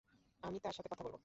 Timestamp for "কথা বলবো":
0.91-1.19